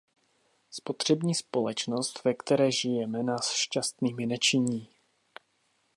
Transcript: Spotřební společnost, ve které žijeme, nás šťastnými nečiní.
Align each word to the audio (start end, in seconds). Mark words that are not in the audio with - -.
Spotřební 0.71 1.35
společnost, 1.35 2.23
ve 2.23 2.33
které 2.33 2.71
žijeme, 2.71 3.23
nás 3.23 3.51
šťastnými 3.53 4.25
nečiní. 4.25 4.89